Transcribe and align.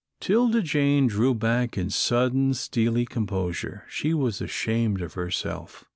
'Tilda 0.19 0.63
Jane 0.63 1.05
drew 1.05 1.35
back 1.35 1.77
in 1.77 1.91
sudden, 1.91 2.55
steely 2.55 3.05
composure. 3.05 3.83
She 3.87 4.15
was 4.15 4.41
ashamed 4.41 4.99
of 4.99 5.13
herself. 5.13 5.85